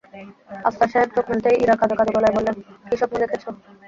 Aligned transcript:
আফসার 0.65 0.89
সাহেব 0.91 1.09
চোখ 1.15 1.25
মেলতেই 1.29 1.57
ইরা 1.63 1.75
কীদো-কাদো 1.79 2.11
গলায় 2.15 2.35
বললেন, 2.37 2.55
কী 2.87 2.95
স্বপ্ন 2.99 3.15
দেখেছ? 3.23 3.43